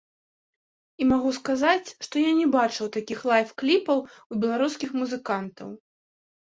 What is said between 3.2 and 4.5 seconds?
лайф-кліпаў у